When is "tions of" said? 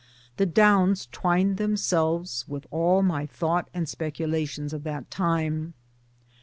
4.47-4.81